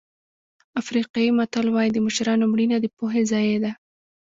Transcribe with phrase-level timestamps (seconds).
[0.81, 3.71] افریقایي متل وایي د مشرانو مړینه د پوهې ضایع ده.